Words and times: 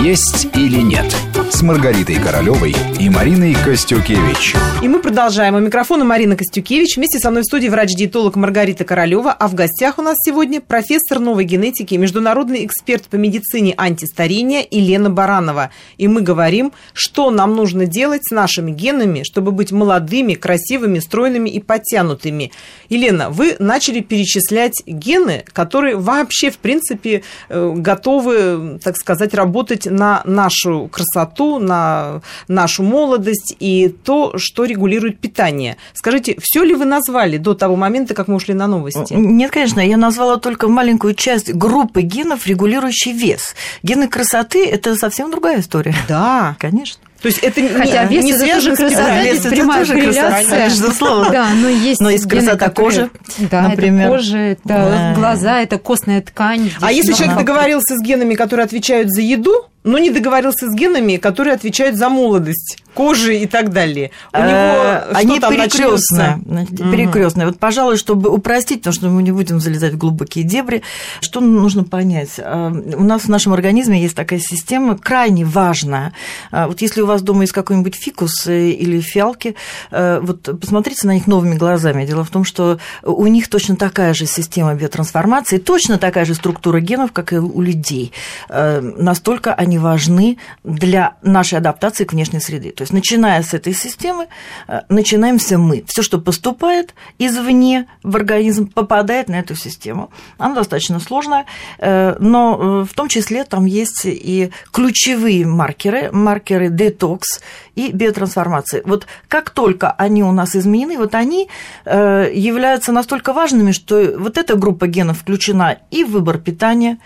«Есть 0.00 0.48
или 0.54 0.80
нет» 0.80 1.35
с 1.50 1.62
Маргаритой 1.62 2.16
Королевой 2.16 2.74
и 2.98 3.08
Мариной 3.08 3.54
Костюкевич. 3.54 4.54
И 4.82 4.88
мы 4.88 4.98
продолжаем. 4.98 5.54
У 5.54 5.60
микрофона 5.60 6.04
Марина 6.04 6.36
Костюкевич. 6.36 6.96
Вместе 6.96 7.18
со 7.18 7.30
мной 7.30 7.42
в 7.42 7.46
студии 7.46 7.68
врач-диетолог 7.68 8.36
Маргарита 8.36 8.84
Королева. 8.84 9.32
А 9.32 9.48
в 9.48 9.54
гостях 9.54 9.98
у 9.98 10.02
нас 10.02 10.16
сегодня 10.20 10.60
профессор 10.60 11.18
новой 11.20 11.44
генетики, 11.44 11.94
международный 11.94 12.64
эксперт 12.66 13.04
по 13.04 13.16
медицине 13.16 13.74
антистарения 13.76 14.66
Елена 14.70 15.08
Баранова. 15.08 15.70
И 15.98 16.08
мы 16.08 16.20
говорим, 16.20 16.72
что 16.92 17.30
нам 17.30 17.54
нужно 17.54 17.86
делать 17.86 18.22
с 18.24 18.34
нашими 18.34 18.72
генами, 18.72 19.22
чтобы 19.22 19.52
быть 19.52 19.72
молодыми, 19.72 20.34
красивыми, 20.34 20.98
стройными 20.98 21.48
и 21.48 21.60
подтянутыми. 21.60 22.52
Елена, 22.88 23.30
вы 23.30 23.56
начали 23.58 24.00
перечислять 24.00 24.82
гены, 24.86 25.44
которые 25.52 25.96
вообще, 25.96 26.50
в 26.50 26.58
принципе, 26.58 27.22
э, 27.48 27.72
готовы, 27.76 28.78
так 28.82 28.96
сказать, 28.96 29.32
работать 29.32 29.86
на 29.86 30.22
нашу 30.24 30.88
красоту, 30.88 31.35
на 31.58 32.20
нашу 32.48 32.82
молодость 32.82 33.54
и 33.60 33.88
то, 33.88 34.32
что 34.36 34.64
регулирует 34.64 35.18
питание. 35.18 35.76
Скажите, 35.94 36.36
все 36.40 36.62
ли 36.64 36.74
вы 36.74 36.84
назвали 36.84 37.36
до 37.38 37.54
того 37.54 37.76
момента, 37.76 38.14
как 38.14 38.28
мы 38.28 38.36
ушли 38.36 38.54
на 38.54 38.66
новости? 38.66 39.12
Нет, 39.12 39.50
конечно, 39.50 39.80
я 39.80 39.96
назвала 39.96 40.36
только 40.38 40.68
маленькую 40.68 41.14
часть 41.14 41.52
группы 41.52 42.02
генов, 42.02 42.46
регулирующий 42.46 43.12
вес. 43.12 43.54
Гены 43.82 44.08
красоты– 44.08 44.66
это 44.70 44.96
совсем 44.96 45.30
другая 45.30 45.60
история. 45.60 45.94
Да. 46.08 46.56
Конечно. 46.58 47.00
То 47.22 47.28
есть 47.28 47.38
это 47.42 47.60
Хотя 47.76 48.04
не, 48.04 48.16
вес 48.16 48.24
не 48.24 48.32
это 48.32 48.54
тоже 48.54 48.76
красота, 48.76 48.88
питанием. 49.02 49.24
вес 49.24 49.38
это 49.38 49.46
это 49.48 49.56
прямая 49.56 49.86
тоже 49.86 50.00
красота, 50.00 50.66
безусловно. 50.68 51.30
Да, 51.30 51.48
но 51.54 51.68
есть 51.68 52.00
Но 52.00 52.10
есть 52.10 52.26
гены, 52.26 52.42
красота 52.42 52.66
которые- 52.68 52.90
кожи, 53.08 53.10
Да, 53.50 53.62
например. 53.68 54.06
это 54.06 54.16
кожа, 54.16 54.38
это 54.38 54.60
Да. 54.64 55.14
глаза, 55.16 55.60
это 55.62 55.78
костная 55.78 56.20
ткань. 56.20 56.70
А 56.80 56.92
если 56.92 57.12
Здесь 57.12 57.16
человек 57.24 57.38
договорился 57.38 57.96
с 57.96 58.02
генами, 58.02 58.34
которые 58.34 58.64
отвечают 58.64 59.10
за 59.10 59.22
еду, 59.22 59.64
но 59.86 59.98
не 59.98 60.10
договорился 60.10 60.68
с 60.68 60.74
генами, 60.74 61.16
которые 61.16 61.54
отвечают 61.54 61.96
за 61.96 62.08
молодость, 62.08 62.76
кожи 62.92 63.36
и 63.38 63.46
так 63.46 63.72
далее, 63.72 64.10
у 64.32 64.38
него 64.38 64.50
Э, 64.50 65.12
Они 65.14 65.38
перекрестные. 65.38 66.38
Перекрестные. 66.66 67.46
Вот, 67.46 67.58
пожалуй, 67.58 67.96
чтобы 67.96 68.30
упростить, 68.30 68.80
потому 68.80 68.94
что 68.94 69.08
мы 69.08 69.22
не 69.22 69.32
будем 69.32 69.60
залезать 69.60 69.92
в 69.94 69.98
глубокие 69.98 70.44
дебри, 70.44 70.82
что 71.20 71.40
нужно 71.40 71.84
понять? 71.84 72.30
Э, 72.38 72.70
У 72.96 73.04
нас 73.04 73.22
в 73.22 73.28
нашем 73.28 73.52
организме 73.52 74.02
есть 74.02 74.16
такая 74.16 74.40
система 74.40 74.98
крайне 74.98 75.44
важная. 75.44 76.12
Э, 76.50 76.66
Вот 76.66 76.80
если 76.82 77.00
у 77.02 77.06
вас 77.06 77.22
дома 77.22 77.42
есть 77.42 77.52
какой-нибудь 77.52 77.94
фикус 77.94 78.46
или 78.46 79.00
фиалки, 79.00 79.54
вот 79.90 80.60
посмотрите 80.60 81.06
на 81.06 81.14
них 81.14 81.26
новыми 81.26 81.54
глазами. 81.54 82.04
Дело 82.06 82.24
в 82.24 82.30
том, 82.30 82.44
что 82.44 82.78
у 83.02 83.26
них 83.26 83.48
точно 83.48 83.76
такая 83.76 84.14
же 84.14 84.26
система 84.26 84.74
биотрансформации, 84.74 85.58
точно 85.58 85.98
такая 85.98 86.24
же 86.24 86.34
структура 86.34 86.80
генов, 86.80 87.12
как 87.12 87.32
и 87.32 87.36
у 87.36 87.60
людей. 87.60 88.12
Настолько 88.48 89.54
они 89.54 89.75
важны 89.78 90.38
для 90.64 91.16
нашей 91.22 91.58
адаптации 91.58 92.04
к 92.04 92.12
внешней 92.12 92.40
среде. 92.40 92.70
То 92.70 92.82
есть, 92.82 92.92
начиная 92.92 93.42
с 93.42 93.54
этой 93.54 93.72
системы, 93.72 94.28
э, 94.68 94.80
начинаемся 94.88 95.58
мы. 95.58 95.84
Все, 95.86 96.02
что 96.02 96.18
поступает 96.18 96.94
извне 97.18 97.86
в 98.02 98.16
организм, 98.16 98.68
попадает 98.68 99.28
на 99.28 99.36
эту 99.36 99.54
систему. 99.54 100.10
Она 100.38 100.54
достаточно 100.54 101.00
сложная, 101.00 101.46
э, 101.78 102.16
но 102.18 102.82
э, 102.82 102.84
в 102.90 102.94
том 102.94 103.08
числе 103.08 103.44
там 103.44 103.66
есть 103.66 104.02
и 104.04 104.50
ключевые 104.72 105.46
маркеры, 105.46 106.10
маркеры 106.12 106.68
детокс 106.68 107.40
и 107.74 107.92
биотрансформации. 107.92 108.82
Вот 108.84 109.06
как 109.28 109.50
только 109.50 109.90
они 109.92 110.22
у 110.24 110.32
нас 110.32 110.56
изменены, 110.56 110.96
вот 110.96 111.14
они 111.14 111.48
являются 111.84 112.92
настолько 112.92 113.32
важными, 113.32 113.72
что 113.72 114.14
вот 114.18 114.38
эта 114.38 114.56
группа 114.56 114.86
генов 114.86 115.18
включена 115.18 115.78
и 115.90 116.04
в 116.04 116.16
выбор 116.16 116.38
питания, 116.38 116.98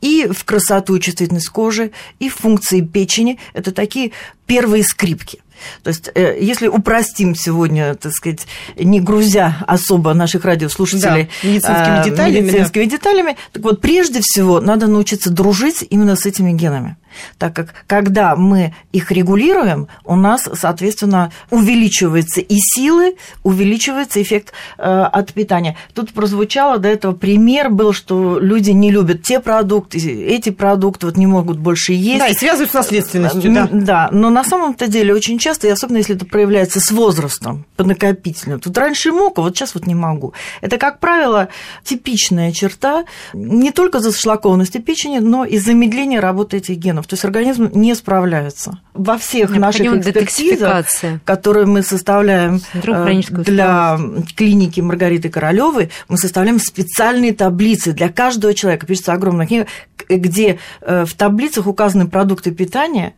и 0.00 0.28
в 0.30 0.44
красоту 0.44 0.96
и 0.96 1.00
чувствительность 1.00 1.48
кожи, 1.48 1.92
и 2.18 2.28
в 2.28 2.34
функции 2.34 2.80
печени. 2.80 3.38
Это 3.54 3.72
такие 3.72 4.12
первые 4.46 4.84
скрипки. 4.84 5.40
То 5.82 5.88
есть, 5.88 6.10
э, 6.14 6.38
если 6.40 6.68
упростим 6.68 7.34
сегодня, 7.34 7.94
так 7.94 8.12
сказать, 8.12 8.46
не 8.76 9.00
грузя 9.00 9.56
особо 9.66 10.14
наших 10.14 10.44
радиослушателей 10.44 11.24
Да, 11.42 11.48
медицинскими 11.48 12.00
а, 12.00 12.04
деталями, 12.04 12.40
медицинскими 12.40 12.84
деталями, 12.84 13.36
так 13.52 13.62
вот, 13.62 13.80
прежде 13.80 14.20
всего, 14.22 14.60
надо 14.60 14.86
научиться 14.86 15.30
дружить 15.30 15.84
именно 15.88 16.16
с 16.16 16.26
этими 16.26 16.52
генами. 16.52 16.96
Так 17.38 17.54
как, 17.54 17.74
когда 17.86 18.36
мы 18.36 18.74
их 18.92 19.10
регулируем, 19.10 19.88
у 20.04 20.16
нас, 20.16 20.48
соответственно, 20.54 21.32
увеличивается 21.50 22.40
и 22.40 22.56
силы, 22.58 23.16
увеличивается 23.42 24.22
эффект 24.22 24.52
э, 24.78 24.82
от 24.82 25.32
питания. 25.32 25.76
Тут 25.94 26.12
прозвучало 26.12 26.78
до 26.78 26.88
этого 26.88 27.12
пример 27.12 27.70
был, 27.70 27.92
что 27.92 28.38
люди 28.38 28.70
не 28.70 28.90
любят 28.90 29.22
те 29.22 29.40
продукты, 29.40 29.98
эти 29.98 30.50
продукты, 30.50 31.06
вот 31.06 31.16
не 31.16 31.26
могут 31.26 31.58
больше 31.58 31.92
есть. 31.92 32.18
Да, 32.18 32.28
и 32.28 32.34
связывают 32.34 32.70
с 32.70 32.74
наследственностью, 32.74 33.52
да. 33.52 33.68
Да, 33.72 34.08
но 34.12 34.30
на 34.30 34.44
самом-то 34.44 34.86
деле 34.86 35.14
очень 35.14 35.38
часто, 35.38 35.66
и 35.66 35.70
особенно 35.70 35.98
если 35.98 36.16
это 36.16 36.26
проявляется 36.26 36.80
с 36.80 36.90
возрастом, 36.90 37.64
по 37.76 37.84
накопительному, 37.84 38.60
тут 38.60 38.76
раньше 38.78 39.12
мог, 39.12 39.38
а 39.38 39.42
вот 39.42 39.56
сейчас 39.56 39.74
вот 39.74 39.86
не 39.86 39.94
могу. 39.94 40.32
Это, 40.60 40.78
как 40.78 40.98
правило, 40.98 41.48
типичная 41.84 42.52
черта 42.52 43.04
не 43.32 43.70
только 43.70 44.00
зашлакованности 44.00 44.78
печени, 44.78 45.18
но 45.18 45.44
и 45.44 45.58
замедления 45.58 46.20
работы 46.20 46.58
этих 46.58 46.76
генов. 46.76 47.05
То 47.06 47.14
есть 47.14 47.24
организм 47.24 47.70
не 47.72 47.94
справляется. 47.94 48.78
Во 48.94 49.18
всех 49.18 49.50
наших 49.50 49.82
Необходима 49.82 49.98
экспертизах, 49.98 50.58
детоксификация. 50.58 51.20
которые 51.24 51.66
мы 51.66 51.82
составляем 51.82 52.60
э, 52.74 53.20
для 53.28 53.98
клиники 54.36 54.80
Маргариты 54.80 55.28
Королевой, 55.28 55.90
мы 56.08 56.18
составляем 56.18 56.58
специальные 56.58 57.34
таблицы 57.34 57.92
для 57.92 58.08
каждого 58.08 58.54
человека. 58.54 58.86
Пишется 58.86 59.12
огромная 59.12 59.46
книга, 59.46 59.66
где 60.08 60.58
э, 60.80 61.04
в 61.04 61.14
таблицах 61.14 61.66
указаны 61.66 62.08
продукты 62.08 62.50
питания, 62.50 63.14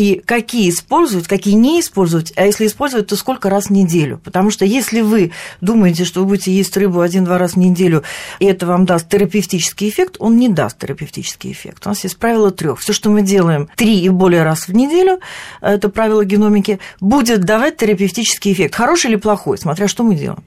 и 0.00 0.22
какие 0.24 0.70
использовать, 0.70 1.28
какие 1.28 1.52
не 1.52 1.78
использовать, 1.80 2.32
а 2.34 2.46
если 2.46 2.66
использовать, 2.66 3.08
то 3.08 3.16
сколько 3.16 3.50
раз 3.50 3.66
в 3.66 3.70
неделю. 3.70 4.18
Потому 4.24 4.50
что 4.50 4.64
если 4.64 5.02
вы 5.02 5.32
думаете, 5.60 6.06
что 6.06 6.20
вы 6.20 6.26
будете 6.26 6.52
есть 6.52 6.74
рыбу 6.78 7.02
один-два 7.02 7.36
раза 7.36 7.52
в 7.52 7.56
неделю, 7.58 8.02
и 8.38 8.46
это 8.46 8.64
вам 8.64 8.86
даст 8.86 9.10
терапевтический 9.10 9.90
эффект, 9.90 10.16
он 10.18 10.38
не 10.38 10.48
даст 10.48 10.78
терапевтический 10.78 11.52
эффект. 11.52 11.82
У 11.84 11.90
нас 11.90 12.02
есть 12.02 12.16
правило 12.16 12.50
трех. 12.50 12.80
Все, 12.80 12.94
что 12.94 13.10
мы 13.10 13.20
делаем 13.20 13.68
три 13.76 14.00
и 14.00 14.08
более 14.08 14.42
раз 14.42 14.68
в 14.68 14.72
неделю, 14.72 15.20
это 15.60 15.90
правило 15.90 16.24
геномики, 16.24 16.78
будет 17.00 17.40
давать 17.44 17.76
терапевтический 17.76 18.54
эффект. 18.54 18.74
Хороший 18.74 19.10
или 19.10 19.16
плохой, 19.16 19.58
смотря 19.58 19.86
что 19.86 20.02
мы 20.02 20.14
делаем. 20.14 20.42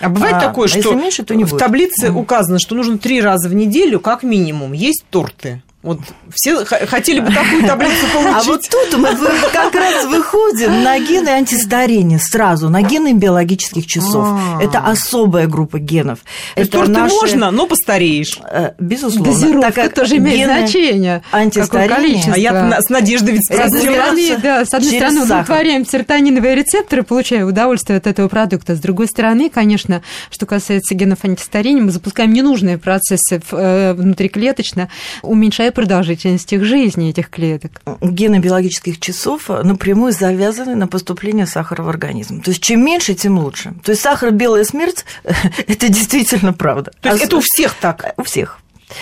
А 0.00 0.08
бывает 0.08 0.36
А, 0.36 0.40
такое, 0.40 0.64
а 0.64 0.68
что 0.68 0.78
если 0.78 0.94
меньше, 0.94 1.24
то 1.24 1.34
не 1.34 1.44
в 1.44 1.50
будет. 1.50 1.60
таблице 1.60 2.10
указано, 2.10 2.58
что 2.58 2.74
нужно 2.74 2.96
три 2.96 3.20
раза 3.20 3.50
в 3.50 3.54
неделю, 3.54 4.00
как 4.00 4.22
минимум, 4.22 4.72
есть 4.72 5.04
торты. 5.10 5.62
Вот 5.84 6.00
все 6.34 6.64
хотели 6.64 7.20
бы 7.20 7.26
такую 7.30 7.62
таблицу 7.66 8.06
получить. 8.12 8.34
А 8.34 8.42
вот 8.42 8.62
тут 8.68 8.98
мы 8.98 9.08
как 9.52 9.74
раз 9.74 10.06
выходим 10.06 10.82
на 10.82 10.98
гены 10.98 11.28
антистарения 11.28 12.18
сразу, 12.18 12.70
на 12.70 12.80
гены 12.80 13.12
биологических 13.12 13.86
часов. 13.86 14.26
А. 14.26 14.62
Это 14.62 14.78
особая 14.78 15.46
группа 15.46 15.78
генов. 15.78 16.20
Это 16.54 16.88
наши- 16.88 17.14
можно, 17.14 17.50
но 17.50 17.66
постареешь. 17.66 18.40
Э, 18.50 18.70
Безусловно. 18.78 19.32
Дозировка 19.32 19.72
Так 19.72 19.74
как 19.74 19.94
тоже 19.94 20.16
имеет 20.16 20.38
гены 20.38 20.58
значение. 20.58 21.22
Количество. 21.30 22.34
А 22.34 22.38
я 22.38 22.80
с 22.80 22.88
надеждой 22.88 23.34
ведь 23.34 23.46
С 23.46 23.50
одной 23.50 23.68
спросила. 23.82 23.92
стороны, 23.92 24.38
да, 24.42 24.64
с 24.64 24.74
одной 24.74 24.92
стороны, 24.94 25.22
удовлетворяем 25.22 25.86
серотониновые 25.86 26.54
рецепторы, 26.54 27.02
получая 27.02 27.44
удовольствие 27.44 27.98
от 27.98 28.06
этого 28.06 28.28
продукта. 28.28 28.74
С 28.74 28.80
другой 28.80 29.06
стороны, 29.06 29.50
конечно, 29.50 30.02
что 30.30 30.46
касается 30.46 30.94
генов 30.94 31.18
антистарения, 31.24 31.82
мы 31.82 31.90
запускаем 31.90 32.32
ненужные 32.32 32.78
процессы 32.78 33.42
э, 33.52 33.92
внутриклеточно, 33.92 34.88
уменьшая 35.22 35.73
продолжительность 35.74 36.52
их 36.52 36.64
жизни, 36.64 37.10
этих 37.10 37.30
клеток. 37.30 37.82
Гены 38.00 38.38
биологических 38.38 39.00
часов 39.00 39.48
напрямую 39.48 40.12
завязаны 40.12 40.74
на 40.74 40.88
поступление 40.88 41.46
сахара 41.46 41.82
в 41.82 41.88
организм. 41.88 42.40
То 42.40 42.50
есть 42.50 42.62
чем 42.62 42.84
меньше, 42.84 43.14
тем 43.14 43.38
лучше. 43.38 43.74
То 43.82 43.90
есть 43.90 44.02
сахар 44.02 44.30
белая 44.30 44.64
смерть 44.64 45.04
это 45.24 45.88
действительно 45.88 46.52
правда. 46.52 46.92
То 47.00 47.10
есть 47.10 47.22
А 47.22 47.26
это 47.26 47.36
у 47.36 47.40
всех 47.40 47.74
так. 47.74 48.14
У 48.16 48.22
всех. 48.22 48.60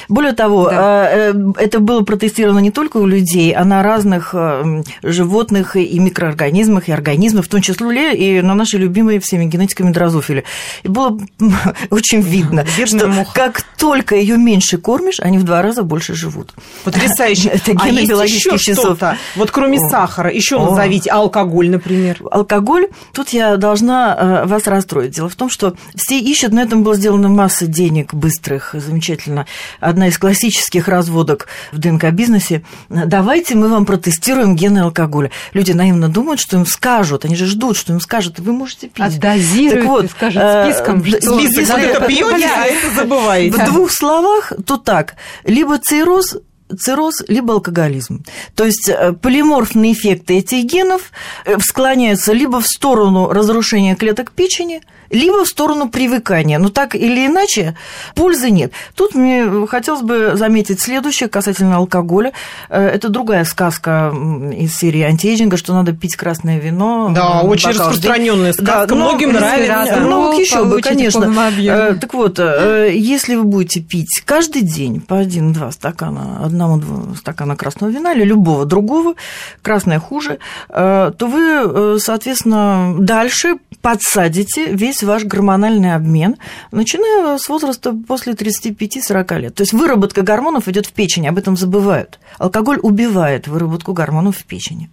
Более 0.08 0.32
того, 0.32 0.68
Да. 0.68 1.08
э, 1.10 1.32
э, 1.32 1.52
это 1.58 1.80
было 1.80 2.02
протестировано 2.02 2.60
не 2.60 2.70
только 2.70 2.98
у 2.98 3.06
людей, 3.06 3.52
а 3.52 3.64
на 3.64 3.82
разных 3.82 4.30
э, 4.34 4.82
животных 5.02 5.76
и 5.76 5.98
микроорганизмах, 5.98 6.88
и 6.88 6.92
организмах, 6.92 7.44
в 7.44 7.48
том 7.48 7.60
числе 7.60 8.14
и 8.14 8.42
на 8.42 8.54
нашей 8.54 8.80
любимой 8.80 9.18
всеми 9.18 9.44
генетиками 9.44 9.92
дрозофиле. 9.92 10.44
И 10.82 10.88
было 10.88 11.18
очень 11.90 12.20
видно, 12.20 12.64
что 12.86 13.26
как 13.34 13.62
только 13.76 14.14
ее 14.14 14.36
меньше 14.36 14.78
кормишь, 14.78 15.20
они 15.20 15.38
в 15.38 15.44
два 15.44 15.62
раза 15.62 15.82
больше 15.82 16.14
живут. 16.14 16.54
Потрясающе. 16.84 17.48
Это 17.66 17.72
а 17.78 17.88
есть 17.88 18.10
еще 18.10 18.56
что-то? 18.58 19.16
Вот 19.36 19.50
кроме 19.50 19.78
О. 19.78 19.88
сахара, 19.90 20.30
еще 20.30 20.56
О. 20.56 20.70
назовите. 20.70 21.10
А 21.10 21.16
алкоголь, 21.16 21.70
например. 21.70 22.18
Алкоголь, 22.30 22.88
тут 23.12 23.30
я 23.30 23.56
должна 23.56 24.16
э, 24.44 24.46
вас 24.46 24.66
расстроить. 24.66 25.12
Дело 25.12 25.28
в 25.28 25.34
том, 25.34 25.50
что 25.50 25.74
все 25.94 26.18
ищут, 26.18 26.52
на 26.52 26.60
этом 26.60 26.82
была 26.82 26.94
сделана 26.94 27.28
масса 27.28 27.66
денег 27.66 28.14
быстрых, 28.14 28.74
замечательно. 28.74 29.46
Одна 29.80 30.08
из 30.08 30.18
классических 30.18 30.88
разводок 30.88 31.48
в 31.72 31.78
ДНК-бизнесе. 31.78 32.62
Давайте 32.88 33.54
мы 33.54 33.68
вам 33.68 33.86
протестируем 33.86 34.56
гены 34.56 34.80
алкоголя. 34.80 35.30
Люди 35.52 35.72
наивно 35.72 36.08
думают, 36.08 36.40
что 36.40 36.56
им 36.56 36.66
скажут, 36.66 37.24
они 37.24 37.36
же 37.36 37.46
ждут, 37.46 37.76
что 37.76 37.92
им 37.92 38.00
скажут, 38.00 38.38
вы 38.38 38.52
можете 38.52 38.88
пить. 38.88 39.04
Отдозируют 39.04 39.80
Так 39.80 39.88
вот, 39.88 40.10
скажут 40.10 40.42
э, 40.42 40.72
списком, 40.72 41.04
что... 41.04 41.38
Список 41.38 41.78
это 41.78 42.06
пьете, 42.06 42.46
а 42.46 42.66
это 42.66 42.94
забываете. 42.94 43.56
В 43.56 43.64
двух 43.66 43.90
словах, 43.90 44.52
то 44.66 44.76
так. 44.76 45.14
Либо 45.44 45.78
цирроз, 45.78 46.36
цирроз, 46.78 47.22
либо 47.28 47.54
алкоголизм. 47.54 48.24
То 48.54 48.64
есть 48.64 48.88
э, 48.88 49.12
полиморфные 49.12 49.92
эффекты 49.92 50.38
этих 50.38 50.64
генов 50.64 51.12
э, 51.44 51.58
склоняются 51.60 52.32
либо 52.32 52.60
в 52.60 52.66
сторону 52.66 53.28
разрушения 53.28 53.94
клеток 53.94 54.32
печени, 54.32 54.82
либо 55.10 55.44
в 55.44 55.48
сторону 55.48 55.88
привыкания. 55.88 56.58
Но 56.58 56.70
так 56.70 56.94
или 56.94 57.26
иначе 57.26 57.76
пользы 58.14 58.50
нет. 58.50 58.72
Тут 58.94 59.14
мне 59.14 59.66
хотелось 59.66 60.02
бы 60.02 60.32
заметить 60.34 60.80
следующее 60.80 61.28
касательно 61.28 61.76
алкоголя. 61.76 62.32
Э, 62.68 62.86
это 62.86 63.08
другая 63.08 63.44
сказка 63.44 64.12
из 64.56 64.76
серии 64.76 65.02
антиэйджинга, 65.02 65.56
что 65.56 65.74
надо 65.74 65.92
пить 65.92 66.16
красное 66.16 66.58
вино. 66.58 67.10
Да, 67.14 67.42
очень 67.42 67.70
распространенная 67.70 68.52
сказка. 68.52 68.86
Да, 68.86 68.94
Многим 68.94 69.32
нравится. 69.32 70.00
Ну, 70.00 70.22
вот 70.22 70.38
еще 70.38 70.64
бы, 70.64 70.80
конечно. 70.80 71.32
Так 72.00 72.14
вот, 72.14 72.38
если 72.38 73.34
вы 73.34 73.44
будете 73.44 73.80
пить 73.80 74.22
каждый 74.24 74.62
день 74.62 75.00
по 75.00 75.18
один-два 75.18 75.70
стакана, 75.72 76.48
одного 76.62 77.14
стакана 77.14 77.56
красного 77.56 77.90
вина 77.90 78.12
или 78.12 78.24
любого 78.24 78.64
другого, 78.64 79.14
красное 79.62 79.98
хуже, 79.98 80.38
то 80.68 81.14
вы, 81.20 81.98
соответственно, 82.00 82.96
дальше 82.98 83.56
подсадите 83.80 84.66
весь 84.66 85.02
ваш 85.02 85.24
гормональный 85.24 85.94
обмен, 85.94 86.36
начиная 86.70 87.38
с 87.38 87.48
возраста 87.48 87.92
после 88.06 88.32
35-40 88.34 89.38
лет. 89.38 89.54
То 89.54 89.62
есть 89.62 89.72
выработка 89.72 90.22
гормонов 90.22 90.68
идет 90.68 90.86
в 90.86 90.92
печени, 90.92 91.26
об 91.26 91.38
этом 91.38 91.56
забывают. 91.56 92.20
Алкоголь 92.38 92.78
убивает 92.82 93.48
выработку 93.48 93.92
гормонов 93.92 94.36
в 94.36 94.44
печени. 94.44 94.90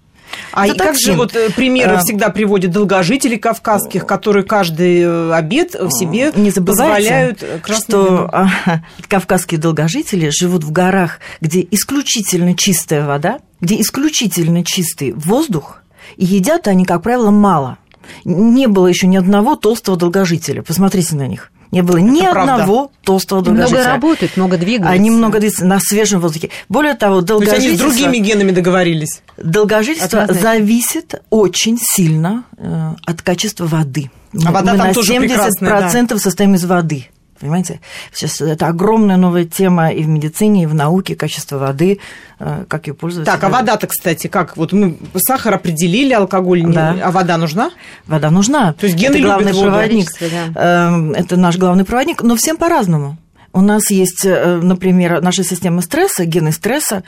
А 0.52 0.68
Это 0.68 0.84
как 0.84 0.96
же 1.00 1.14
вот 1.14 1.36
э, 1.36 1.50
примеры 1.52 1.96
а... 1.96 2.00
всегда 2.00 2.30
приводят 2.30 2.72
долгожителей 2.72 3.38
кавказских, 3.38 4.06
которые 4.06 4.44
каждый 4.44 5.02
э, 5.02 5.34
обед 5.34 5.76
в 5.76 5.92
себе 5.92 6.32
не 6.36 6.52
позволяют 6.52 7.44
что 7.66 8.30
вино. 8.66 8.82
кавказские 9.08 9.60
долгожители 9.60 10.30
живут 10.30 10.64
в 10.64 10.72
горах, 10.72 11.20
где 11.42 11.66
исключительно 11.70 12.56
чистая 12.56 13.06
вода, 13.06 13.40
где 13.62 13.80
исключительно 13.80 14.64
чистый 14.64 15.14
воздух, 15.14 15.82
и 16.18 16.26
едят 16.26 16.68
они, 16.68 16.86
как 16.86 17.04
правило, 17.04 17.32
мало– 17.32 17.78
не 18.26 18.68
было 18.68 18.88
еще 18.88 19.08
ни 19.08 19.18
одного 19.18 19.56
толстого 19.56 19.98
долгожителя. 19.98 20.62
Посмотрите 20.62 21.16
на 21.16 21.28
них. 21.28 21.52
Не 21.72 21.84
было 21.84 21.98
ни 21.98 22.22
Это 22.22 22.42
одного 22.42 22.88
правда. 22.88 22.94
толстого 23.04 23.42
долгожителя. 23.44 23.80
Много 23.80 23.92
работают, 23.92 24.38
много 24.38 24.58
двигаются. 24.58 24.92
Они 24.92 25.10
много 25.12 25.40
двигаются 25.40 25.66
на 25.66 25.80
свежем 25.80 26.20
воздухе. 26.20 26.50
Более 26.68 26.96
того, 26.96 27.22
долгожительство... 27.22 27.62
То 27.62 27.68
есть 27.68 27.82
они 27.82 27.92
с 27.94 27.98
другими 27.98 28.18
генами 28.26 28.52
договорились? 28.52 29.22
Долгожительство 29.38 30.24
Однозначно. 30.24 30.50
зависит 30.50 31.22
очень 31.30 31.78
сильно 31.80 32.44
э, 32.58 32.94
от 33.06 33.22
качества 33.22 33.66
воды. 33.66 34.10
А 34.46 34.52
вода 34.52 34.74
Мы 34.74 34.78
там 34.78 34.88
на 34.88 34.94
тоже 34.94 35.14
70% 35.14 36.08
да. 36.08 36.18
состоим 36.18 36.56
из 36.56 36.66
воды. 36.66 37.08
Понимаете? 37.40 37.80
Сейчас 38.12 38.42
это 38.42 38.68
огромная 38.68 39.18
новая 39.18 39.46
тема 39.46 39.92
и 39.92 40.04
в 40.04 40.08
медицине, 40.08 40.64
и 40.64 40.66
в 40.66 40.74
науке, 40.74 41.16
качество 41.16 41.58
воды, 41.58 42.00
э, 42.40 42.66
как 42.68 42.88
ее 42.88 42.94
пользоваться. 42.94 43.32
Так, 43.32 43.44
а 43.44 43.50
вода-то, 43.50 43.88
кстати, 43.88 44.28
как? 44.28 44.58
Вот 44.58 44.74
мы 44.74 44.98
сахар 45.16 45.54
определили, 45.54 46.14
алкоголь, 46.14 46.64
да. 46.64 46.98
а 47.02 47.12
вода 47.12 47.38
нужна? 47.38 47.72
Вода 48.08 48.30
нужна. 48.30 48.74
То 48.74 48.88
есть 48.88 48.98
гены 48.98 49.16
это 49.16 49.24
главный 49.24 49.54
проводник. 49.54 50.10
Да. 50.20 50.88
Эм, 50.90 51.12
это 51.14 51.38
наш 51.38 51.58
главный 51.58 51.86
проводник, 51.86 52.22
но 52.24 52.36
всем 52.36 52.58
по-разному. 52.58 53.18
У 53.52 53.62
нас 53.62 53.90
есть, 53.90 54.26
э, 54.26 54.60
например, 54.62 55.22
наша 55.22 55.44
система 55.44 55.82
стресса, 55.82 56.26
гены 56.26 56.52
стресса, 56.52 57.04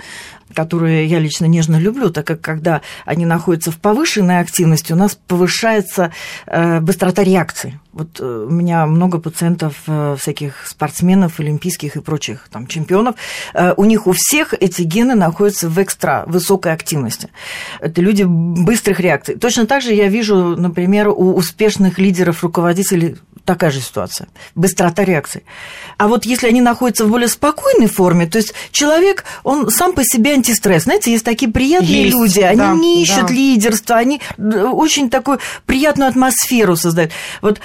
которые 0.54 1.06
я 1.06 1.20
лично 1.20 1.46
нежно 1.46 1.78
люблю, 1.78 2.10
так 2.10 2.28
как 2.28 2.42
когда 2.42 2.82
они 3.06 3.26
находятся 3.26 3.72
в 3.72 3.78
повышенной 3.78 4.40
активности, 4.40 4.92
у 4.92 4.96
нас 4.96 5.18
повышается 5.28 6.12
э, 6.48 6.80
быстрота 6.82 7.24
реакции. 7.24 7.80
Вот 7.94 8.20
э, 8.20 8.46
у 8.50 8.52
меня 8.52 8.86
много 8.86 9.20
пациентов, 9.20 9.76
всяких 10.18 10.68
спортсменов, 10.68 11.40
олимпийских 11.40 11.96
и 11.96 12.02
прочих 12.02 12.48
там, 12.52 12.68
чемпионов, 12.68 13.16
у 13.78 13.86
них 13.86 14.08
у 14.08 14.14
всех 14.14 14.54
эти 14.54 14.82
гены 14.82 15.16
находятся 15.16 15.70
в 15.70 15.82
экстра 15.82 16.24
высокой 16.28 16.74
активности. 16.74 17.30
Это 17.80 18.02
люди 18.02 18.24
быстрых 18.24 19.00
реакций. 19.00 19.36
Точно 19.36 19.66
так 19.66 19.82
же 19.82 19.94
я 19.94 20.08
вижу, 20.08 20.56
например, 20.58 21.10
у 21.10 21.34
успешных 21.34 22.00
лидеров, 22.00 22.44
руководителей 22.44 23.18
такая 23.52 23.70
же 23.70 23.82
ситуация. 23.82 24.30
Быстрота 24.56 25.04
реакции. 25.04 25.44
А 25.98 26.08
вот 26.08 26.24
если 26.24 26.48
они 26.48 26.62
находятся 26.62 27.04
в 27.06 27.10
более 27.10 27.28
спокойной 27.28 27.88
форме, 27.88 28.26
то 28.26 28.38
есть 28.38 28.54
человек, 28.72 29.26
он 29.44 29.70
сам 29.70 29.92
по 29.92 30.04
себе 30.06 30.36
антистресс. 30.36 30.84
Знаете, 30.84 31.12
есть 31.12 31.26
такие 31.26 31.52
приятные 31.52 32.06
есть, 32.06 32.16
люди, 32.16 32.40
они 32.40 32.58
да, 32.58 32.74
не 32.74 33.04
ищут 33.04 33.28
да. 33.28 33.34
лидерства, 33.34 33.96
они 33.98 34.22
очень 34.38 35.10
такую 35.10 35.40
приятную 35.66 36.10
атмосферу 36.10 36.78
создают. 36.78 37.12
Вот 37.42 37.60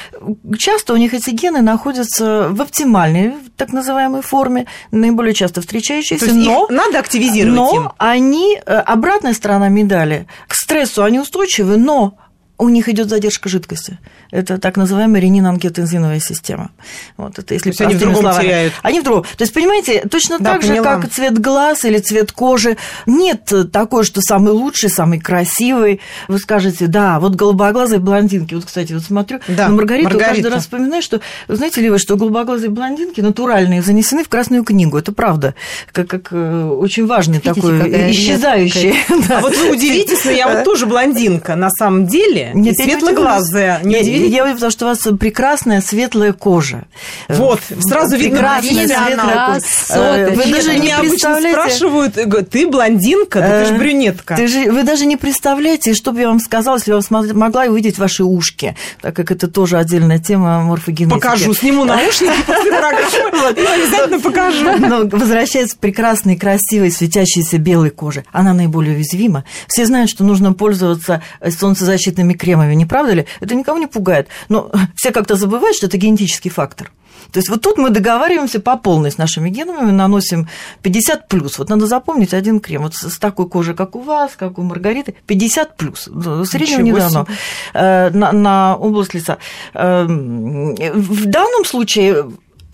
часто 0.59 0.93
у 0.93 0.97
них 0.97 1.15
эти 1.15 1.31
гены 1.31 1.61
находятся 1.63 2.49
в 2.51 2.61
оптимальной, 2.61 3.35
так 3.57 3.73
называемой 3.73 4.23
форме, 4.23 4.67
наиболее 4.91 5.35
часто 5.35 5.61
встречающиеся, 5.61 6.35
но... 6.35 6.67
надо 6.69 6.99
активизировать 6.99 7.57
Но 7.57 7.77
им. 7.77 7.89
они, 7.99 8.59
э, 8.59 8.75
обратная 8.75 9.35
сторона 9.35 9.69
медали, 9.69 10.27
к 10.49 10.55
стрессу 10.55 11.05
они 11.05 11.21
устойчивы, 11.21 11.77
но 11.77 12.19
у 12.59 12.69
них 12.69 12.89
идет 12.89 13.09
задержка 13.09 13.49
жидкости. 13.49 13.99
Это 14.31 14.59
так 14.59 14.77
называемая 14.77 15.21
ренин-ангиотензиновая 15.21 16.21
система. 16.21 16.71
Вот 17.17 17.39
это 17.39 17.55
если 17.55 17.65
То 17.65 17.69
есть 17.71 17.81
они 17.83 17.95
в 17.95 17.99
другом 17.99 18.23
словами. 18.23 18.43
теряют. 18.45 18.75
Они 18.83 19.01
в 19.01 19.05
другом. 19.05 19.25
То 19.25 19.43
есть, 19.43 19.53
понимаете, 19.53 20.03
точно 20.11 20.39
да, 20.39 20.53
так 20.53 20.63
поняла. 20.63 20.97
же, 20.97 21.03
как 21.03 21.11
цвет 21.11 21.39
глаз 21.39 21.85
или 21.85 21.99
цвет 21.99 22.33
кожи, 22.33 22.77
нет 23.05 23.53
такой, 23.73 24.05
что 24.05 24.21
самый 24.23 24.53
лучший, 24.53 24.89
самый 24.89 25.21
красивый. 25.21 26.01
Вы 26.29 26.39
скажете, 26.39 26.87
да, 26.87 27.21
вот 27.21 27.35
голубоглазые 27.35 28.01
блондинки. 28.01 28.55
Вот, 28.55 28.65
кстати, 28.65 28.95
вот 28.95 29.03
смотрю 29.03 29.41
да, 29.49 29.69
на 29.69 29.75
Маргариту, 29.75 30.09
Маргарита. 30.11 30.35
каждый 30.35 30.55
раз 30.55 30.63
вспоминаю, 30.63 31.03
что, 31.03 31.21
знаете 31.49 31.81
ли 31.83 31.91
вы, 31.91 31.99
что 31.99 32.17
голубоглазые 32.17 32.71
блондинки 32.71 33.21
натуральные 33.21 33.83
занесены 33.83 34.25
в 34.25 34.29
Красную 34.29 34.65
книгу. 34.65 34.97
Это 34.97 35.13
правда. 35.13 35.55
Как, 35.93 36.09
как 36.09 36.29
э, 36.31 36.65
очень 36.65 37.07
важный 37.07 37.35
Видите, 37.35 37.55
такой 37.55 38.11
исчезающий. 38.11 38.95
А 39.31 39.41
вот 39.41 39.57
вы 39.57 39.73
удивитесь, 39.73 40.25
но 40.25 40.31
я 40.31 40.49
вот 40.49 40.65
тоже 40.65 40.87
блондинка 40.87 41.55
на 41.55 41.71
самом 41.71 42.07
деле. 42.07 42.46
Нет, 42.55 42.77
светлоглазая. 42.77 43.81
Не 43.83 44.03
я, 44.03 44.47
я 44.47 44.55
потому 44.55 44.71
что 44.71 44.87
у 44.87 44.89
вас 44.89 45.01
прекрасная 45.19 45.81
светлая 45.81 46.33
кожа. 46.33 46.85
Вот, 47.29 47.61
сразу 47.81 48.17
видно, 48.17 48.39
прекрасная 48.39 48.89
светлая 48.89 49.47
кожа. 49.47 49.67
Э, 49.91 50.31
вы 50.35 50.53
даже 50.53 50.79
не 50.79 50.95
представляете... 50.99 51.53
спрашивают, 51.53 52.15
ты 52.51 52.67
блондинка, 52.69 53.41
да 53.41 53.61
ты 53.61 53.67
же 53.67 53.75
э, 53.75 53.79
брюнетка. 53.79 54.37
Ты 54.37 54.49
же, 54.49 54.71
вы 54.71 54.83
даже 54.83 55.07
не 55.07 55.17
представляете, 55.17 55.95
что 55.95 56.13
бы 56.13 56.21
я 56.21 56.29
вам 56.29 56.41
сказала, 56.41 56.77
если 56.77 56.93
я 56.93 57.01
вам 57.01 57.39
могла 57.39 57.65
увидеть 57.65 57.99
ваши 57.99 58.25
ушки, 58.25 58.77
так 59.01 59.15
как 59.15 59.31
это 59.31 59.49
тоже 59.49 59.79
отдельная 59.79 60.19
тема 60.19 60.63
морфогенетики. 60.63 61.15
Покажу, 61.15 61.55
сниму 61.55 61.85
наушники 61.85 62.33
после 62.47 62.71
программы, 62.71 63.49
обязательно 63.75 64.21
покажу. 64.21 64.79
Но 64.79 65.05
возвращаясь 65.07 65.75
к 65.75 65.79
прекрасной, 65.79 66.37
красивой, 66.37 66.91
светящейся 66.91 67.59
белой 67.59 67.91
коже, 67.91 68.25
она 68.33 68.53
наиболее 68.53 68.97
уязвима. 68.97 69.45
Все 69.69 69.87
знают, 69.87 70.11
что 70.11 70.25
нужно 70.25 70.53
пользоваться 70.53 71.23
солнцезащитными 71.49 72.35
кремами, 72.37 72.75
не 72.75 72.87
правда 72.87 73.13
ли? 73.15 73.27
Это 73.41 73.55
никого 73.55 73.79
не 73.79 73.87
пугает. 73.87 74.29
Но 74.49 74.71
все 74.97 75.11
как-то 75.13 75.35
забывают, 75.37 75.77
что 75.77 75.87
это 75.87 75.97
генетический 75.97 76.51
фактор. 76.51 76.93
То 77.33 77.39
есть 77.39 77.49
вот 77.49 77.61
тут 77.61 77.79
мы 77.79 77.91
договариваемся 77.91 78.61
по 78.61 78.77
полной 78.77 79.11
с 79.11 79.19
нашими 79.19 79.51
генами, 79.51 79.91
наносим 79.91 80.49
50 80.83 81.29
плюс. 81.29 81.59
Вот 81.59 81.69
надо 81.69 81.87
запомнить 81.87 82.35
один 82.35 82.61
крем. 82.61 82.83
Вот 82.83 82.95
с 82.95 83.19
такой 83.19 83.49
кожей, 83.49 83.75
как 83.75 83.97
у 83.97 84.01
вас, 84.01 84.33
как 84.37 84.59
у 84.59 84.63
Маргариты, 84.63 85.15
50 85.27 85.77
плюс. 85.77 86.09
Среднего 86.45 86.81
не 86.81 86.93
дано 86.93 87.27
э, 87.75 88.11
на, 88.11 88.33
на 88.33 88.77
область 88.77 89.15
лица. 89.15 89.39
Эм, 89.75 90.75
в 90.75 91.27
данном 91.27 91.65
случае 91.65 92.27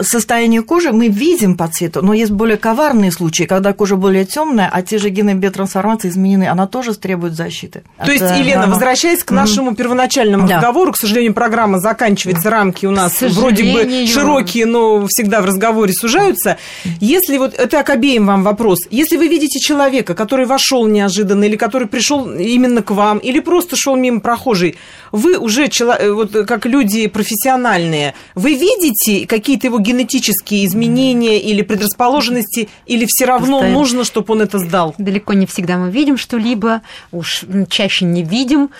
состояние 0.02 0.62
кожи 0.62 0.92
мы 0.92 1.08
видим 1.08 1.56
по 1.56 1.68
цвету, 1.68 2.02
но 2.02 2.14
есть 2.14 2.30
более 2.32 2.56
коварные 2.56 3.12
случаи, 3.12 3.44
когда 3.44 3.72
кожа 3.72 3.96
более 3.96 4.24
темная, 4.24 4.68
а 4.72 4.82
те 4.82 4.98
же 4.98 5.10
гены 5.10 5.34
биотрансформации 5.34 6.08
изменены, 6.08 6.48
она 6.48 6.66
тоже 6.66 6.94
требует 6.94 7.34
защиты. 7.34 7.82
То 8.04 8.10
есть, 8.10 8.24
Елена, 8.38 8.66
возвращаясь 8.66 9.24
к 9.24 9.30
нашему 9.30 9.70
mm-hmm. 9.70 9.76
первоначальному 9.76 10.48
да. 10.48 10.56
разговору, 10.56 10.92
к 10.92 10.96
сожалению, 10.96 11.34
программа 11.34 11.80
заканчивается, 11.80 12.50
рамки 12.50 12.86
у 12.86 12.90
нас 12.90 13.20
вроде 13.20 13.64
бы 13.72 14.06
широкие, 14.06 14.66
но 14.66 15.06
всегда 15.08 15.40
в 15.40 15.44
разговоре 15.44 15.92
сужаются. 15.92 16.58
Если 17.00 17.38
вот, 17.38 17.54
это 17.54 17.82
к 17.82 17.90
обеим 17.90 18.26
вам 18.26 18.42
вопрос, 18.42 18.80
если 18.90 19.16
вы 19.16 19.28
видите 19.28 19.58
человека, 19.58 20.14
который 20.14 20.46
вошел 20.46 20.86
неожиданно, 20.86 21.44
или 21.44 21.56
который 21.56 21.88
пришел 21.88 22.30
именно 22.32 22.82
к 22.82 22.90
вам, 22.90 23.18
или 23.18 23.40
просто 23.40 23.76
шел 23.76 23.96
мимо 23.96 24.20
прохожий, 24.20 24.76
вы 25.12 25.36
уже, 25.36 25.68
вот 26.12 26.32
как 26.46 26.66
люди 26.66 27.06
профессиональные, 27.06 28.14
вы 28.34 28.54
видите 28.54 29.26
какие-то 29.26 29.66
его 29.66 29.78
генетические 29.92 30.64
изменения 30.66 31.38
или 31.38 31.62
предрасположенности, 31.62 32.68
или 32.86 33.06
все 33.06 33.26
равно 33.26 33.58
Постоянно. 33.58 33.78
нужно, 33.78 34.04
чтобы 34.04 34.32
он 34.34 34.42
это 34.42 34.58
сдал? 34.58 34.94
Далеко 34.98 35.34
не 35.34 35.46
всегда 35.46 35.76
мы 35.76 35.90
видим 35.90 36.16
что-либо, 36.16 36.80
уж 37.12 37.44
чаще 37.68 38.04
не 38.04 38.22
видим, 38.22 38.70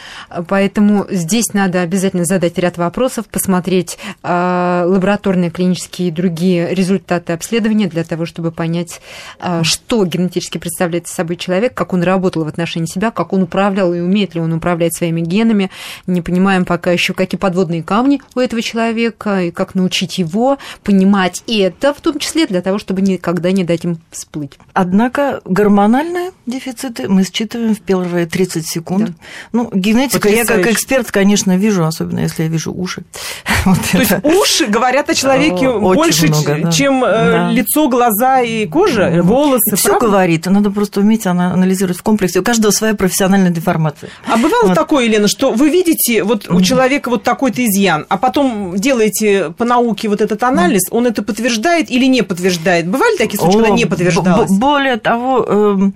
поэтому 0.49 1.07
здесь 1.11 1.53
надо 1.53 1.83
обязательно 1.83 2.25
задать 2.25 2.59
ряд 2.59 2.79
вопросов, 2.79 3.27
посмотреть 3.27 3.99
э, 4.23 4.85
лабораторные, 4.87 5.51
клинические 5.51 6.09
и 6.09 6.11
другие 6.11 6.75
результаты 6.75 7.33
обследования 7.33 7.89
для 7.89 8.05
того, 8.05 8.25
чтобы 8.27 8.51
понять, 8.51 9.01
э, 9.39 9.63
что 9.65 10.05
генетически 10.05 10.59
представляет 10.59 11.09
собой 11.09 11.37
человек, 11.37 11.75
как 11.75 11.93
он 11.93 12.03
работал 12.03 12.45
в 12.45 12.49
отношении 12.49 12.87
себя, 12.87 13.11
как 13.11 13.33
он 13.33 13.43
управлял 13.43 13.93
и 13.93 14.01
умеет 14.01 14.35
ли 14.35 14.41
он 14.41 14.53
управлять 14.53 14.97
своими 14.97 15.21
генами. 15.21 15.71
Не 16.07 16.23
понимаем 16.23 16.65
пока 16.65 16.91
еще, 16.91 17.13
какие 17.13 17.39
подводные 17.39 17.83
камни 17.83 18.21
у 18.35 18.41
этого 18.41 18.63
человека, 18.63 19.43
и 19.43 19.51
как 19.51 19.75
научить 19.75 20.19
его 20.19 20.59
понимать 20.83 21.02
понимать 21.03 21.43
это, 21.47 21.93
в 21.93 22.01
том 22.01 22.19
числе 22.19 22.47
для 22.47 22.63
того, 22.63 22.79
чтобы 22.79 23.03
никогда 23.03 23.51
не 23.53 23.65
дать 23.65 23.85
им 23.85 23.99
всплыть. 24.11 24.53
Однако 24.73 25.41
гормональные 25.45 26.31
дефициты 26.47 27.09
мы 27.09 27.25
считываем 27.25 27.75
в 27.75 27.81
первые 27.81 28.27
30 28.27 28.67
секунд. 28.67 29.07
Да. 29.07 29.15
Ну, 29.53 29.71
генетика, 29.73 30.21
Потрясающе. 30.21 30.53
я 30.53 30.63
как 30.65 30.73
эксперт, 30.73 31.11
конечно, 31.11 31.57
вижу, 31.57 31.85
особенно 31.85 32.21
если 32.21 32.45
я 32.45 32.49
вижу 32.49 32.73
уши. 32.73 33.03
Вот 33.65 33.79
То 33.93 33.99
это. 33.99 34.15
есть 34.15 34.25
уши 34.25 34.67
говорят 34.67 35.09
о 35.09 35.15
человеке 35.15 35.69
Очень 35.69 35.95
больше, 35.95 36.27
много, 36.27 36.59
да. 36.63 36.73
чем 36.73 37.05
э, 37.05 37.09
да. 37.09 37.51
лицо, 37.53 37.89
глаза 37.89 38.41
и 38.41 38.67
кожа, 38.67 39.21
волосы. 39.23 39.77
Все 39.77 40.01
говорит, 40.01 40.47
надо 40.47 40.71
просто 40.71 41.01
уметь 41.01 41.27
анализировать 41.27 41.99
в 41.99 42.03
комплексе. 42.03 42.41
У 42.41 42.43
каждого 42.43 42.73
своя 42.73 42.95
профессиональная 42.95 43.51
деформация. 43.51 44.11
А 44.27 44.37
бывало 44.37 44.69
вот. 44.69 44.75
такое, 44.75 45.05
Елена, 45.05 45.29
что 45.29 45.53
вы 45.53 45.71
видите 45.71 46.25
вот 46.25 46.51
у 46.51 46.61
человека 46.61 47.09
вот 47.09 47.23
такой-то 47.23 47.65
изъян, 47.65 48.05
а 48.09 48.19
потом 48.19 48.77
делаете 48.77 49.53
по 49.57 49.65
науке 49.65 50.09
вот 50.09 50.21
этот 50.21 50.43
анализ, 50.43 50.82
он 50.91 51.07
это 51.07 51.23
подтверждает 51.23 51.91
или 51.91 52.07
не 52.07 52.23
подтверждает? 52.23 52.89
Бывали 52.89 53.17
такие 53.17 53.39
случаи, 53.39 53.59
когда 53.59 53.71
не 53.71 53.87
подтверждалось? 53.87 54.51
Более 54.51 54.97
того, 54.97 55.45
эм, 55.45 55.95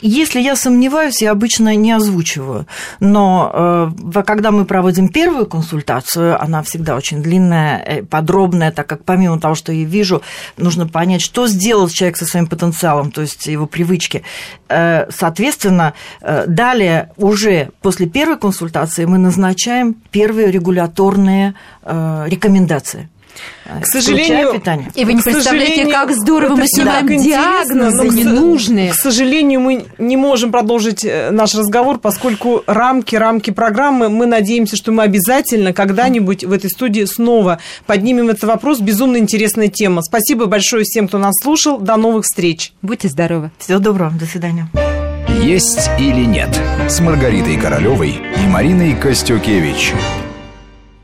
если 0.00 0.40
я 0.40 0.56
сомневаюсь, 0.56 1.20
я 1.20 1.32
обычно 1.32 1.76
не 1.76 1.92
озвучиваю. 1.92 2.66
Но 3.00 3.92
э, 4.14 4.22
когда 4.22 4.50
мы 4.50 4.64
проводим 4.64 5.08
первую 5.08 5.46
консультацию, 5.46 6.40
она 6.42 6.62
всегда 6.62 6.96
очень 6.96 7.22
длинная, 7.22 7.78
э, 7.78 8.02
подробная, 8.02 8.72
так 8.72 8.86
как 8.86 9.04
помимо 9.04 9.38
того, 9.38 9.54
что 9.54 9.72
я 9.72 9.84
вижу, 9.84 10.22
нужно 10.56 10.86
понять, 10.88 11.20
что 11.20 11.46
сделал 11.46 11.88
человек 11.88 12.16
со 12.16 12.24
своим 12.24 12.46
потенциалом, 12.46 13.10
то 13.10 13.20
есть 13.20 13.46
его 13.46 13.66
привычки. 13.66 14.22
Э, 14.68 15.10
соответственно, 15.10 15.92
далее 16.46 17.10
уже 17.16 17.70
после 17.82 18.06
первой 18.06 18.38
консультации 18.38 19.04
мы 19.04 19.18
назначаем 19.18 19.94
первые 20.10 20.50
регуляторные 20.50 21.54
рекомендации. 21.84 23.08
К 23.64 23.86
сожалению, 23.86 24.52
питание. 24.52 24.90
И 24.94 25.04
вы 25.04 25.14
не 25.14 25.22
представляете, 25.22 25.90
как 25.90 26.12
здорово 26.12 26.56
мы 26.56 26.66
снимаем 26.66 27.06
диагнозы 27.06 28.08
ненужные. 28.08 28.92
К 28.92 28.94
сожалению, 28.94 29.60
мы 29.60 29.86
не 29.98 30.16
можем 30.16 30.50
продолжить 30.52 31.04
э, 31.04 31.30
наш 31.30 31.54
разговор, 31.54 31.98
поскольку 31.98 32.62
рамки, 32.66 33.16
рамки 33.16 33.50
программы, 33.50 34.08
мы 34.08 34.26
надеемся, 34.26 34.76
что 34.76 34.92
мы 34.92 35.04
обязательно 35.04 35.72
когда-нибудь 35.72 36.44
в 36.44 36.52
этой 36.52 36.70
студии 36.70 37.04
снова 37.04 37.58
поднимем 37.86 38.28
этот 38.30 38.44
вопрос. 38.44 38.80
Безумно 38.80 39.16
интересная 39.16 39.68
тема. 39.68 40.02
Спасибо 40.02 40.46
большое 40.46 40.84
всем, 40.84 41.08
кто 41.08 41.18
нас 41.18 41.34
слушал. 41.42 41.78
До 41.78 41.96
новых 41.96 42.24
встреч. 42.24 42.72
Будьте 42.82 43.08
здоровы. 43.08 43.50
Всего 43.58 43.78
доброго. 43.78 44.12
До 44.18 44.26
свидания. 44.26 44.68
Есть 45.40 45.90
или 45.98 46.24
нет 46.24 46.60
с 46.88 47.00
Маргаритой 47.00 47.56
Королевой 47.56 48.20
и 48.36 48.46
Мариной 48.48 48.94
Костюкевич. 48.94 49.92